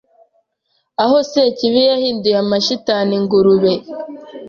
Aho 1.03 1.17
Sekibi 1.29 1.81
Yahinduye 1.89 2.37
amashitani 2.43 3.11
ingurube 3.19 3.73